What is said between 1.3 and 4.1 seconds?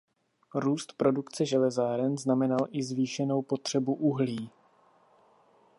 železáren znamenal i zvýšenou potřebu